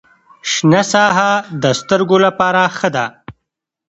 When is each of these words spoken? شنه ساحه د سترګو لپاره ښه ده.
شنه 0.51 0.81
ساحه 0.93 1.31
د 1.63 1.65
سترګو 1.79 2.17
لپاره 2.25 2.61
ښه 2.77 2.89
ده. 2.95 3.05